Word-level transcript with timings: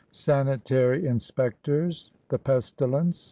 SANITARY 0.09 1.05
INSPECTORS.—THE 1.05 2.39
PESTILENCE. 2.39 3.19